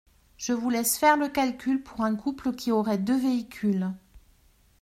[0.35, 3.91] Je vous laisse faire le calcul pour un couple qui aurait deux véhicules.